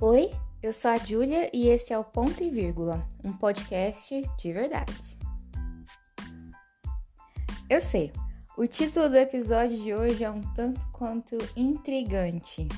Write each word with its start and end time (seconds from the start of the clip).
Oi, 0.00 0.30
eu 0.62 0.72
sou 0.72 0.92
a 0.92 0.96
Júlia 0.96 1.50
e 1.52 1.66
esse 1.66 1.92
é 1.92 1.98
o 1.98 2.04
Ponto 2.04 2.40
e 2.40 2.48
Vírgula, 2.48 3.04
um 3.24 3.32
podcast 3.32 4.22
de 4.38 4.52
verdade. 4.52 5.18
Eu 7.68 7.80
sei, 7.80 8.12
o 8.56 8.64
título 8.64 9.08
do 9.08 9.16
episódio 9.16 9.76
de 9.76 9.92
hoje 9.92 10.22
é 10.22 10.30
um 10.30 10.40
tanto 10.54 10.86
quanto 10.92 11.36
intrigante. 11.56 12.68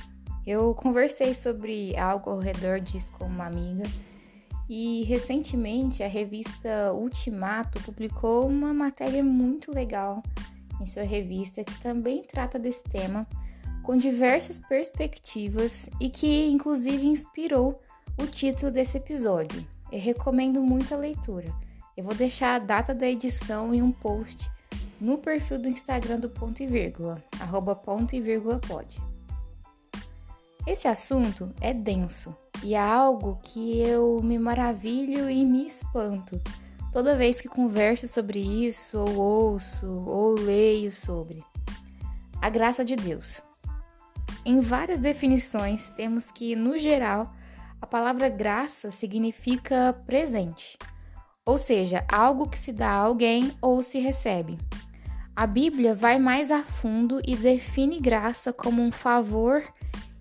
Eu 0.47 0.73
conversei 0.73 1.35
sobre 1.35 1.95
algo 1.95 2.31
ao 2.31 2.39
redor 2.39 2.79
disso 2.79 3.11
com 3.11 3.25
uma 3.25 3.45
amiga 3.45 3.83
e 4.67 5.03
recentemente 5.03 6.01
a 6.01 6.07
revista 6.07 6.91
Ultimato 6.91 7.79
publicou 7.83 8.47
uma 8.47 8.73
matéria 8.73 9.23
muito 9.23 9.71
legal 9.71 10.23
em 10.81 10.87
sua 10.87 11.03
revista 11.03 11.63
que 11.63 11.79
também 11.81 12.23
trata 12.23 12.57
desse 12.57 12.83
tema 12.83 13.27
com 13.83 13.97
diversas 13.97 14.59
perspectivas 14.59 15.87
e 15.99 16.09
que 16.09 16.49
inclusive 16.49 17.05
inspirou 17.05 17.81
o 18.17 18.25
título 18.25 18.71
desse 18.71 18.97
episódio. 18.97 19.65
Eu 19.91 19.99
recomendo 19.99 20.61
muito 20.61 20.93
a 20.93 20.97
leitura. 20.97 21.51
Eu 21.95 22.03
vou 22.03 22.13
deixar 22.13 22.55
a 22.55 22.59
data 22.59 22.93
da 22.93 23.07
edição 23.07 23.73
em 23.73 23.81
um 23.81 23.91
post 23.91 24.49
no 24.99 25.17
perfil 25.17 25.57
do 25.59 25.67
Instagram 25.67 26.19
do 26.19 26.29
Ponto 26.29 26.61
e 26.61 26.67
Vírgula, 26.67 27.21
arroba 27.39 27.75
ponto 27.75 28.15
e 28.15 28.21
vírgula 28.21 28.59
pode. 28.59 29.01
Esse 30.67 30.87
assunto 30.87 31.51
é 31.59 31.73
denso 31.73 32.35
e 32.63 32.75
é 32.75 32.79
algo 32.79 33.39
que 33.41 33.79
eu 33.79 34.21
me 34.23 34.37
maravilho 34.37 35.29
e 35.29 35.43
me 35.43 35.67
espanto 35.67 36.39
toda 36.91 37.15
vez 37.15 37.39
que 37.41 37.47
converso 37.47 38.07
sobre 38.07 38.39
isso, 38.39 38.97
ou 38.99 39.15
ouço, 39.15 39.87
ou 39.87 40.33
leio 40.33 40.91
sobre. 40.91 41.43
A 42.41 42.49
graça 42.49 42.83
de 42.83 42.95
Deus. 42.95 43.41
Em 44.43 44.59
várias 44.59 44.99
definições, 44.99 45.89
temos 45.89 46.31
que, 46.31 46.55
no 46.55 46.75
geral, 46.75 47.31
a 47.79 47.85
palavra 47.85 48.27
graça 48.27 48.89
significa 48.89 49.93
presente, 50.05 50.79
ou 51.45 51.59
seja, 51.59 52.03
algo 52.11 52.49
que 52.49 52.57
se 52.57 52.71
dá 52.71 52.89
a 52.89 52.95
alguém 52.95 53.51
ou 53.61 53.83
se 53.83 53.99
recebe. 53.99 54.57
A 55.35 55.45
Bíblia 55.45 55.93
vai 55.93 56.17
mais 56.17 56.49
a 56.49 56.63
fundo 56.63 57.21
e 57.25 57.35
define 57.35 57.99
graça 57.99 58.51
como 58.51 58.81
um 58.81 58.91
favor 58.91 59.63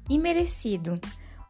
imerecido, 0.08 1.00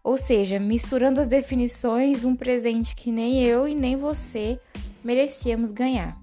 ou 0.03 0.17
seja, 0.17 0.61
misturando 0.61 1.21
as 1.21 1.27
definições, 1.27 2.23
um 2.23 2.37
presente 2.37 2.95
que 2.95 3.11
nem 3.11 3.43
eu 3.43 3.67
e 3.67 3.75
nem 3.75 3.97
você 3.97 4.61
merecíamos 5.03 5.73
ganhar. 5.73 6.17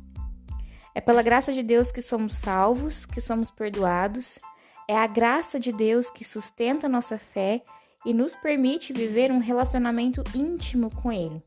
É 0.95 1.01
pela 1.01 1.21
graça 1.21 1.51
de 1.51 1.61
Deus 1.61 1.91
que 1.91 2.01
somos 2.01 2.37
salvos, 2.37 3.05
que 3.05 3.19
somos 3.19 3.51
perdoados 3.51 4.39
é 4.87 4.97
a 4.97 5.05
graça 5.05 5.59
de 5.59 5.73
Deus 5.73 6.09
que 6.09 6.23
sustenta 6.23 6.87
nossa 6.87 7.17
fé 7.17 7.61
e 8.05 8.13
nos 8.13 8.33
permite 8.33 8.93
viver 8.93 9.31
um 9.31 9.39
relacionamento 9.39 10.23
íntimo 10.33 10.89
com 10.89 11.11
Ele. 11.11 11.43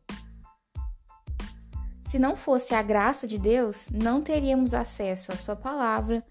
Se 2.02 2.18
não 2.18 2.36
fosse 2.36 2.74
a 2.74 2.82
graça 2.82 3.26
de 3.26 3.38
Deus, 3.38 3.88
não 3.90 4.20
teríamos 4.20 4.74
acesso 4.74 5.32
à 5.32 5.36
Sua 5.36 5.56
palavra, 5.56 6.22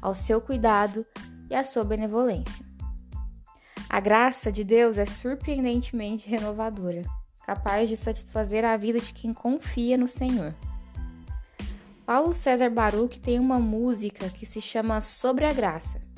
ao 0.00 0.14
seu 0.14 0.40
cuidado 0.40 1.04
e 1.50 1.54
à 1.54 1.62
sua 1.62 1.84
benevolência. 1.84 2.64
A 3.90 4.00
graça 4.00 4.50
de 4.50 4.64
Deus 4.64 4.96
é 4.96 5.04
surpreendentemente 5.04 6.30
renovadora, 6.30 7.02
capaz 7.44 7.88
de 7.90 7.96
satisfazer 7.96 8.64
a 8.64 8.76
vida 8.76 9.00
de 9.00 9.12
quem 9.12 9.34
confia 9.34 9.98
no 9.98 10.08
Senhor. 10.08 10.54
Paulo 12.06 12.32
César 12.32 12.70
Baruch 12.70 13.20
tem 13.20 13.38
uma 13.38 13.58
música 13.58 14.30
que 14.30 14.46
se 14.46 14.60
chama 14.60 15.00
Sobre 15.00 15.44
a 15.44 15.52
Graça 15.52 16.13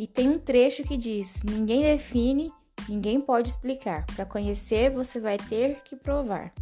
e 0.00 0.06
tem 0.06 0.30
um 0.30 0.38
trecho 0.38 0.82
que 0.82 0.96
diz: 0.96 1.42
Ninguém 1.44 1.82
define, 1.82 2.50
ninguém 2.88 3.20
pode 3.20 3.50
explicar. 3.50 4.06
Para 4.06 4.24
conhecer, 4.24 4.90
você 4.90 5.20
vai 5.20 5.36
ter 5.36 5.82
que 5.82 5.94
provar. 5.94 6.54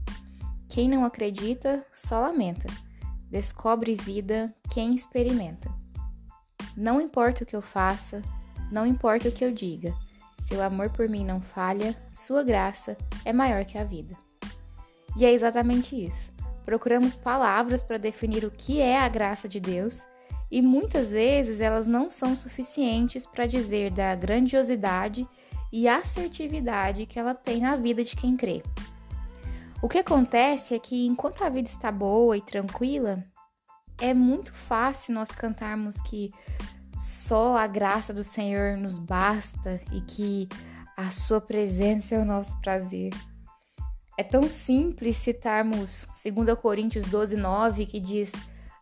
Quem 0.68 0.88
não 0.88 1.04
acredita, 1.04 1.86
só 1.92 2.18
lamenta. 2.18 2.66
Descobre 3.30 3.94
vida 3.94 4.52
quem 4.74 4.92
experimenta. 4.92 5.72
Não 6.76 7.00
importa 7.00 7.44
o 7.44 7.46
que 7.46 7.54
eu 7.54 7.62
faça, 7.62 8.22
não 8.72 8.84
importa 8.84 9.28
o 9.28 9.32
que 9.32 9.44
eu 9.44 9.52
diga. 9.52 9.94
Seu 10.40 10.60
amor 10.60 10.90
por 10.90 11.08
mim 11.08 11.24
não 11.24 11.40
falha, 11.40 11.94
sua 12.10 12.42
graça 12.42 12.96
é 13.24 13.32
maior 13.32 13.64
que 13.64 13.78
a 13.78 13.84
vida. 13.84 14.16
E 15.16 15.24
é 15.24 15.32
exatamente 15.32 15.94
isso. 15.94 16.32
Procuramos 16.64 17.14
palavras 17.14 17.84
para 17.84 17.98
definir 17.98 18.44
o 18.44 18.50
que 18.50 18.80
é 18.80 18.98
a 18.98 19.08
graça 19.08 19.48
de 19.48 19.60
Deus 19.60 20.04
e 20.50 20.62
muitas 20.62 21.10
vezes 21.10 21.60
elas 21.60 21.86
não 21.86 22.10
são 22.10 22.36
suficientes 22.36 23.26
para 23.26 23.46
dizer 23.46 23.90
da 23.90 24.14
grandiosidade 24.14 25.26
e 25.72 25.86
assertividade 25.86 27.06
que 27.06 27.18
ela 27.18 27.34
tem 27.34 27.60
na 27.60 27.76
vida 27.76 28.02
de 28.02 28.16
quem 28.16 28.36
crê. 28.36 28.62
O 29.82 29.88
que 29.88 29.98
acontece 29.98 30.74
é 30.74 30.78
que 30.78 31.06
enquanto 31.06 31.44
a 31.44 31.48
vida 31.48 31.68
está 31.68 31.92
boa 31.92 32.36
e 32.36 32.40
tranquila, 32.40 33.22
é 34.00 34.14
muito 34.14 34.52
fácil 34.52 35.14
nós 35.14 35.30
cantarmos 35.30 36.00
que 36.00 36.32
só 36.96 37.56
a 37.56 37.66
graça 37.66 38.12
do 38.12 38.24
Senhor 38.24 38.76
nos 38.76 38.98
basta 38.98 39.80
e 39.92 40.00
que 40.00 40.48
a 40.96 41.10
sua 41.10 41.40
presença 41.40 42.14
é 42.14 42.18
o 42.18 42.24
nosso 42.24 42.58
prazer. 42.60 43.12
É 44.18 44.24
tão 44.24 44.48
simples 44.48 45.16
citarmos 45.16 46.08
2 46.24 46.58
Coríntios 46.58 47.04
12, 47.04 47.36
9, 47.36 47.86
que 47.86 48.00
diz 48.00 48.32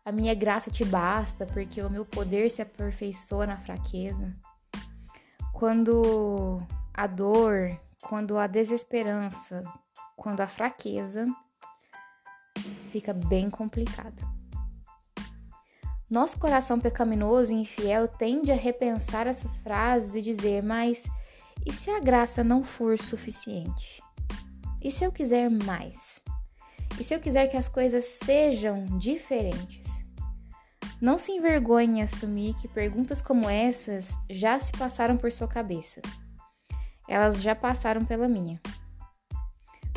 a 0.06 0.12
minha 0.12 0.34
graça 0.36 0.70
te 0.70 0.84
basta, 0.84 1.44
porque 1.44 1.82
o 1.82 1.90
meu 1.90 2.04
poder 2.04 2.48
se 2.48 2.62
aperfeiçoa 2.62 3.44
na 3.44 3.56
fraqueza. 3.56 4.32
Quando 5.52 6.62
a 6.94 7.08
dor, 7.08 7.76
quando 8.02 8.38
a 8.38 8.46
desesperança, 8.46 9.64
quando 10.14 10.42
a 10.42 10.46
fraqueza, 10.46 11.26
fica 12.88 13.12
bem 13.12 13.50
complicado. 13.50 14.22
Nosso 16.08 16.38
coração 16.38 16.78
pecaminoso 16.78 17.52
e 17.52 17.56
infiel 17.56 18.06
tende 18.06 18.52
a 18.52 18.54
repensar 18.54 19.26
essas 19.26 19.58
frases 19.58 20.14
e 20.14 20.22
dizer: 20.22 20.62
Mas 20.62 21.02
e 21.66 21.72
se 21.72 21.90
a 21.90 21.98
graça 21.98 22.44
não 22.44 22.62
for 22.62 22.96
suficiente? 22.96 24.00
E 24.80 24.92
se 24.92 25.02
eu 25.02 25.10
quiser 25.10 25.50
mais? 25.50 26.22
E 26.98 27.04
se 27.04 27.14
eu 27.14 27.20
quiser 27.20 27.46
que 27.46 27.56
as 27.56 27.68
coisas 27.68 28.04
sejam 28.04 28.84
diferentes? 28.98 30.00
Não 31.00 31.18
se 31.18 31.32
envergonhe 31.32 31.98
em 31.98 32.02
assumir 32.02 32.54
que 32.54 32.66
perguntas 32.66 33.20
como 33.20 33.50
essas 33.50 34.14
já 34.30 34.58
se 34.58 34.72
passaram 34.72 35.16
por 35.16 35.30
sua 35.30 35.46
cabeça. 35.46 36.00
Elas 37.06 37.42
já 37.42 37.54
passaram 37.54 38.04
pela 38.04 38.26
minha. 38.26 38.60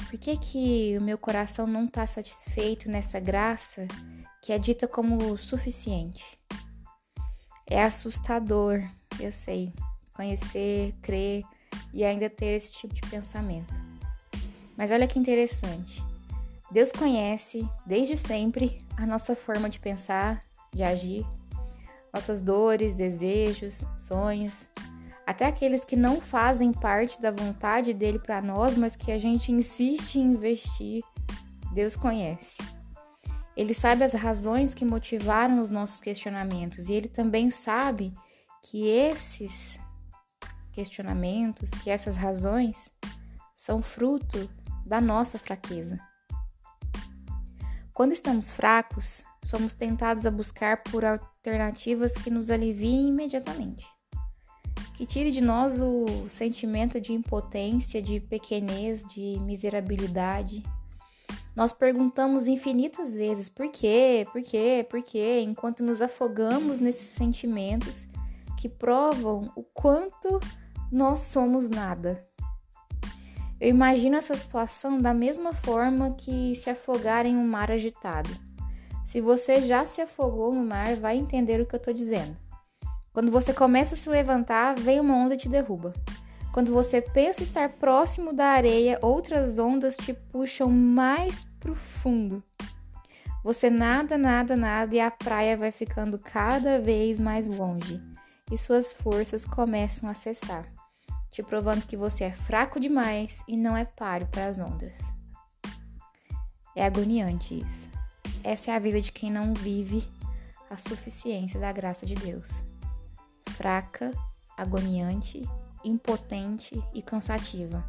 Por 0.10 0.20
que, 0.20 0.36
que 0.38 0.98
o 0.98 1.02
meu 1.02 1.18
coração 1.18 1.66
não 1.66 1.86
está 1.86 2.06
satisfeito 2.06 2.90
nessa 2.90 3.20
graça 3.20 3.88
que 4.42 4.52
é 4.52 4.58
dita 4.58 4.88
como 4.88 5.38
suficiente? 5.38 6.38
É 7.70 7.82
assustador, 7.84 8.82
eu 9.20 9.32
sei, 9.32 9.72
conhecer, 10.14 10.94
crer 11.02 11.44
e 11.94 12.04
ainda 12.04 12.30
ter 12.30 12.58
esse 12.58 12.72
tipo 12.72 12.94
de 12.94 13.02
pensamento. 13.02 13.74
Mas 14.76 14.92
olha 14.92 15.08
que 15.08 15.20
interessante. 15.20 16.09
Deus 16.72 16.92
conhece, 16.92 17.68
desde 17.86 18.16
sempre, 18.16 18.80
a 18.96 19.06
nossa 19.06 19.36
forma 19.36 19.70
de 19.70 19.80
pensar, 19.80 20.46
de 20.74 20.84
agir, 20.84 21.26
nossas 22.14 22.42
dores, 22.42 22.94
desejos, 22.94 23.86
sonhos, 23.98 24.70
até 25.26 25.46
aqueles 25.46 25.84
que 25.84 25.96
não 25.96 26.20
fazem 26.20 26.72
parte 26.72 27.22
da 27.22 27.32
vontade 27.32 27.94
dele 27.94 28.20
para 28.20 28.42
nós, 28.42 28.76
mas 28.76 28.96
que 28.96 29.12
a 29.12 29.18
gente 29.18 29.52
insiste 29.52 30.16
em 30.16 30.34
investir, 30.34 31.04
Deus 31.74 31.96
conhece. 31.96 32.58
Ele 33.56 33.74
sabe 33.74 34.04
as 34.04 34.14
razões 34.14 34.74
que 34.74 34.86
motivaram 34.86 35.62
os 35.62 35.70
nossos 35.70 36.00
questionamentos 36.00 36.90
e 36.90 36.94
ele 36.94 37.08
também 37.08 37.52
sabe 37.52 38.14
que 38.64 38.88
esses 38.88 39.80
questionamentos, 40.72 41.70
que 41.72 41.90
essas 41.90 42.16
razões 42.16 42.92
são 43.56 43.82
fruto 43.82 44.50
da 44.86 45.02
nossa 45.02 45.38
fraqueza. 45.38 46.00
Quando 48.00 48.14
estamos 48.14 48.50
fracos, 48.50 49.26
somos 49.44 49.76
tentados 49.76 50.26
a 50.26 50.32
buscar 50.32 50.84
por 50.84 51.04
alternativas 51.04 52.14
que 52.14 52.30
nos 52.30 52.50
aliviem 52.50 53.10
imediatamente, 53.10 53.86
que 54.94 55.06
tire 55.06 55.32
de 55.32 55.42
nós 55.42 55.82
o 55.82 56.06
sentimento 56.30 57.02
de 57.02 57.12
impotência, 57.12 58.02
de 58.02 58.22
pequenez, 58.22 59.04
de 59.04 59.38
miserabilidade. 59.42 60.64
Nós 61.54 61.74
perguntamos 61.74 62.48
infinitas 62.48 63.14
vezes 63.14 63.50
por 63.50 63.70
quê, 63.70 64.26
por 64.32 64.42
quê, 64.44 64.88
por 64.90 65.04
quê, 65.04 65.42
enquanto 65.42 65.84
nos 65.84 66.02
afogamos 66.02 66.78
nesses 66.78 67.10
sentimentos 67.10 68.08
que 68.58 68.70
provam 68.70 69.52
o 69.58 69.64
quanto 69.74 70.40
nós 70.90 71.20
somos 71.20 71.68
nada. 71.68 72.29
Eu 73.60 73.70
imagino 73.70 74.16
essa 74.16 74.38
situação 74.38 74.98
da 74.98 75.14
mesma 75.14 75.54
forma 75.54 76.12
que 76.12 76.56
se 76.56 76.70
afogar 76.70 77.26
em 77.26 77.36
um 77.36 77.46
mar 77.46 77.70
agitado. 77.70 78.30
Se 79.04 79.20
você 79.20 79.62
já 79.62 79.86
se 79.86 80.02
afogou 80.02 80.54
no 80.54 80.64
mar, 80.64 80.96
vai 80.96 81.18
entender 81.18 81.60
o 81.60 81.66
que 81.66 81.76
eu 81.76 81.80
estou 81.80 81.94
dizendo. 81.94 82.38
Quando 83.12 83.32
você 83.32 83.54
começa 83.54 83.96
a 83.96 83.98
se 83.98 84.08
levantar, 84.08 84.76
vem 84.80 85.00
uma 85.00 85.16
onda 85.16 85.34
e 85.34 85.38
te 85.38 85.50
derruba. 85.50 85.94
Quando 86.54 86.72
você 86.72 87.02
pensa 87.02 87.44
estar 87.44 87.70
próximo 87.70 88.34
da 88.34 88.46
areia, 88.46 88.98
outras 89.02 89.60
ondas 89.60 89.98
te 89.98 90.14
puxam 90.14 90.70
mais 90.70 91.44
profundo. 91.44 92.42
Você 93.44 93.70
nada, 93.70 94.18
nada, 94.18 94.56
nada 94.56 94.96
e 94.96 95.00
a 95.00 95.12
praia 95.12 95.58
vai 95.58 95.72
ficando 95.72 96.18
cada 96.18 96.80
vez 96.80 97.20
mais 97.20 97.48
longe 97.48 98.02
e 98.52 98.58
suas 98.58 98.94
forças 98.94 99.46
começam 99.46 100.10
a 100.10 100.14
cessar, 100.14 100.66
te 101.30 101.44
provando 101.44 101.86
que 101.86 101.96
você 101.96 102.26
é 102.26 102.32
fraco 102.32 102.80
demais 102.80 103.44
e 103.48 103.56
não 103.56 103.76
é 103.76 103.86
páreo 103.86 104.28
para 104.28 104.48
as 104.48 104.58
ondas. 104.58 104.96
É 106.76 106.86
agoniante 106.86 107.60
isso. 107.60 107.90
Essa 108.44 108.72
é 108.72 108.76
a 108.76 108.80
vida 108.80 109.02
de 109.02 109.12
quem 109.12 109.32
não 109.32 109.54
vive 109.54 110.08
a 110.70 110.78
suficiência 110.78 111.60
da 111.60 111.72
graça 111.72 112.06
de 112.06 112.16
Deus. 112.16 112.64
Fraca, 113.50 114.12
agoniante, 114.56 115.48
impotente 115.84 116.82
e 116.94 117.02
cansativa. 117.02 117.84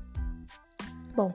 Bom, 1.14 1.32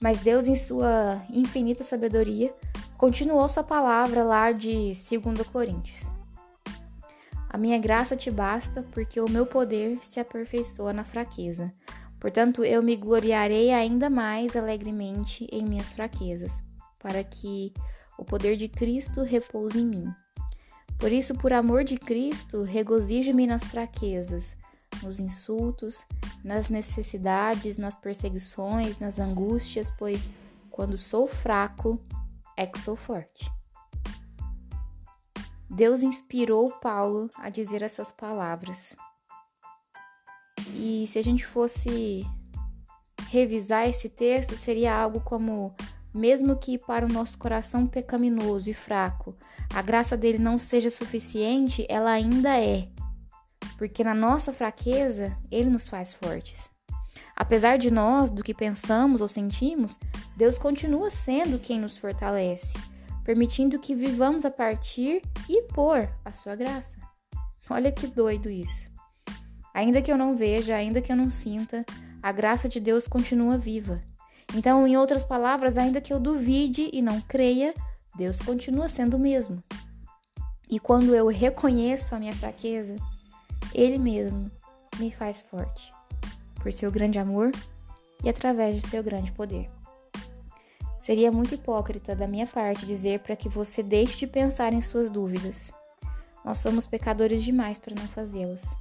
mas 0.00 0.20
Deus, 0.20 0.46
em 0.46 0.56
sua 0.56 1.20
infinita 1.30 1.82
sabedoria, 1.82 2.54
continuou 2.96 3.48
sua 3.48 3.62
palavra 3.62 4.22
lá 4.22 4.52
de 4.52 4.92
2 4.92 5.46
Coríntios. 5.48 6.13
A 7.54 7.56
minha 7.56 7.78
graça 7.78 8.16
te 8.16 8.32
basta, 8.32 8.82
porque 8.90 9.20
o 9.20 9.30
meu 9.30 9.46
poder 9.46 9.98
se 10.00 10.18
aperfeiçoa 10.18 10.92
na 10.92 11.04
fraqueza. 11.04 11.72
Portanto, 12.18 12.64
eu 12.64 12.82
me 12.82 12.96
gloriarei 12.96 13.70
ainda 13.70 14.10
mais 14.10 14.56
alegremente 14.56 15.46
em 15.52 15.64
minhas 15.64 15.92
fraquezas, 15.92 16.64
para 17.00 17.22
que 17.22 17.72
o 18.18 18.24
poder 18.24 18.56
de 18.56 18.66
Cristo 18.66 19.22
repouse 19.22 19.78
em 19.78 19.86
mim. 19.86 20.12
Por 20.98 21.12
isso, 21.12 21.36
por 21.36 21.52
amor 21.52 21.84
de 21.84 21.96
Cristo, 21.96 22.64
regozijo-me 22.64 23.46
nas 23.46 23.68
fraquezas, 23.68 24.56
nos 25.00 25.20
insultos, 25.20 26.04
nas 26.42 26.68
necessidades, 26.68 27.76
nas 27.76 27.94
perseguições, 27.94 28.98
nas 28.98 29.20
angústias, 29.20 29.92
pois 29.96 30.28
quando 30.72 30.96
sou 30.96 31.28
fraco 31.28 32.02
é 32.56 32.66
que 32.66 32.80
sou 32.80 32.96
forte. 32.96 33.48
Deus 35.74 36.04
inspirou 36.04 36.70
Paulo 36.70 37.28
a 37.36 37.50
dizer 37.50 37.82
essas 37.82 38.12
palavras. 38.12 38.94
E 40.72 41.04
se 41.08 41.18
a 41.18 41.22
gente 41.22 41.44
fosse 41.44 42.24
revisar 43.28 43.88
esse 43.88 44.08
texto, 44.08 44.54
seria 44.54 44.94
algo 44.94 45.20
como: 45.20 45.74
mesmo 46.14 46.56
que 46.56 46.78
para 46.78 47.04
o 47.04 47.12
nosso 47.12 47.36
coração 47.36 47.88
pecaminoso 47.88 48.70
e 48.70 48.74
fraco 48.74 49.34
a 49.74 49.82
graça 49.82 50.16
dele 50.16 50.38
não 50.38 50.60
seja 50.60 50.88
suficiente, 50.88 51.84
ela 51.88 52.12
ainda 52.12 52.56
é, 52.56 52.86
porque 53.76 54.04
na 54.04 54.14
nossa 54.14 54.52
fraqueza 54.52 55.36
ele 55.50 55.68
nos 55.68 55.88
faz 55.88 56.14
fortes. 56.14 56.70
Apesar 57.34 57.78
de 57.78 57.90
nós, 57.90 58.30
do 58.30 58.44
que 58.44 58.54
pensamos 58.54 59.20
ou 59.20 59.26
sentimos, 59.26 59.98
Deus 60.36 60.56
continua 60.56 61.10
sendo 61.10 61.58
quem 61.58 61.80
nos 61.80 61.98
fortalece, 61.98 62.74
permitindo 63.24 63.78
que 63.78 63.94
vivamos 63.94 64.44
a 64.44 64.50
partir 64.50 65.22
e 65.48 65.62
por 65.62 66.08
a 66.24 66.30
sua 66.30 66.54
graça. 66.54 66.96
Olha 67.70 67.90
que 67.90 68.06
doido 68.06 68.50
isso. 68.50 68.90
Ainda 69.72 70.02
que 70.02 70.12
eu 70.12 70.16
não 70.16 70.36
veja, 70.36 70.76
ainda 70.76 71.00
que 71.00 71.10
eu 71.10 71.16
não 71.16 71.30
sinta, 71.30 71.84
a 72.22 72.30
graça 72.30 72.68
de 72.68 72.78
Deus 72.78 73.08
continua 73.08 73.58
viva. 73.58 74.00
Então, 74.54 74.86
em 74.86 74.96
outras 74.96 75.24
palavras, 75.24 75.76
ainda 75.76 76.00
que 76.00 76.12
eu 76.12 76.20
duvide 76.20 76.90
e 76.92 77.02
não 77.02 77.20
creia, 77.22 77.74
Deus 78.14 78.38
continua 78.38 78.88
sendo 78.88 79.16
o 79.16 79.18
mesmo. 79.18 79.62
E 80.70 80.78
quando 80.78 81.14
eu 81.14 81.26
reconheço 81.26 82.14
a 82.14 82.18
minha 82.18 82.34
fraqueza, 82.34 82.94
Ele 83.74 83.98
mesmo 83.98 84.50
me 84.98 85.10
faz 85.10 85.42
forte, 85.42 85.92
por 86.62 86.72
seu 86.72 86.90
grande 86.90 87.18
amor 87.18 87.50
e 88.22 88.28
através 88.28 88.76
do 88.76 88.86
seu 88.86 89.02
grande 89.02 89.32
poder. 89.32 89.68
Seria 91.04 91.30
muito 91.30 91.54
hipócrita 91.54 92.16
da 92.16 92.26
minha 92.26 92.46
parte 92.46 92.86
dizer 92.86 93.20
para 93.20 93.36
que 93.36 93.46
você 93.46 93.82
deixe 93.82 94.16
de 94.16 94.26
pensar 94.26 94.72
em 94.72 94.80
suas 94.80 95.10
dúvidas. 95.10 95.70
Nós 96.42 96.60
somos 96.60 96.86
pecadores 96.86 97.44
demais 97.44 97.78
para 97.78 97.94
não 97.94 98.08
fazê-las. 98.08 98.74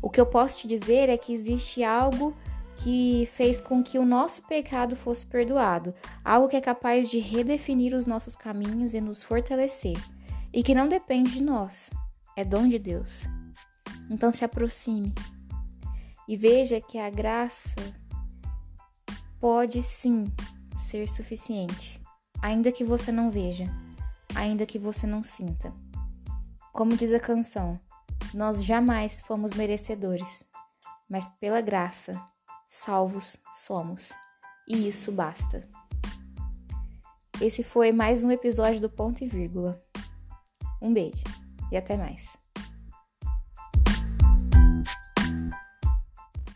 O 0.00 0.08
que 0.08 0.18
eu 0.18 0.24
posso 0.24 0.60
te 0.60 0.66
dizer 0.66 1.10
é 1.10 1.18
que 1.18 1.34
existe 1.34 1.84
algo 1.84 2.34
que 2.76 3.28
fez 3.34 3.60
com 3.60 3.82
que 3.82 3.98
o 3.98 4.06
nosso 4.06 4.40
pecado 4.44 4.96
fosse 4.96 5.26
perdoado, 5.26 5.94
algo 6.24 6.48
que 6.48 6.56
é 6.56 6.62
capaz 6.62 7.10
de 7.10 7.18
redefinir 7.18 7.94
os 7.94 8.06
nossos 8.06 8.34
caminhos 8.34 8.94
e 8.94 9.00
nos 9.02 9.22
fortalecer, 9.22 9.98
e 10.50 10.62
que 10.62 10.74
não 10.74 10.88
depende 10.88 11.32
de 11.32 11.42
nós, 11.42 11.90
é 12.34 12.42
dom 12.42 12.66
de 12.66 12.78
Deus. 12.78 13.24
Então 14.08 14.32
se 14.32 14.46
aproxime 14.46 15.12
e 16.26 16.38
veja 16.38 16.80
que 16.80 16.96
a 16.96 17.10
graça 17.10 17.76
pode 19.38 19.82
sim 19.82 20.32
ser 20.78 21.08
suficiente, 21.08 22.00
ainda 22.40 22.70
que 22.70 22.84
você 22.84 23.10
não 23.10 23.30
veja, 23.30 23.66
ainda 24.34 24.64
que 24.64 24.78
você 24.78 25.06
não 25.06 25.22
sinta. 25.22 25.74
Como 26.72 26.96
diz 26.96 27.12
a 27.12 27.18
canção, 27.18 27.78
nós 28.32 28.64
jamais 28.64 29.20
fomos 29.20 29.52
merecedores, 29.52 30.44
mas 31.08 31.28
pela 31.28 31.60
graça 31.60 32.12
salvos 32.68 33.36
somos. 33.52 34.12
E 34.68 34.88
isso 34.88 35.10
basta. 35.10 35.68
Esse 37.40 37.62
foi 37.64 37.90
mais 37.90 38.22
um 38.22 38.30
episódio 38.30 38.80
do 38.80 38.90
Ponto 38.90 39.24
e 39.24 39.28
Vírgula. 39.28 39.80
Um 40.80 40.92
beijo 40.92 41.24
e 41.72 41.76
até 41.76 41.96
mais. 41.96 42.36